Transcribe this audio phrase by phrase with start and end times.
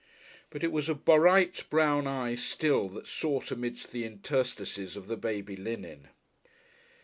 [0.49, 5.15] But it was a bright brown eye still that sought amidst the interstices of the
[5.15, 6.07] baby linen.